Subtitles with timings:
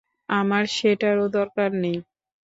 [0.31, 1.97] আমার সেটারও দরকার নেই।